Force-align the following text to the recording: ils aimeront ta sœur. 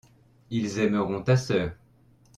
ils 0.49 0.79
aimeront 0.79 1.21
ta 1.21 1.37
sœur. 1.37 1.73